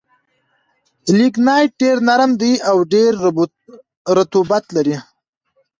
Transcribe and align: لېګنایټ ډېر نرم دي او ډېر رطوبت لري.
لېګنایټ 1.17 1.71
ډېر 1.81 1.97
نرم 2.07 2.31
دي 2.41 2.53
او 2.69 2.77
ډېر 2.93 3.11
رطوبت 4.17 4.65
لري. 4.75 4.97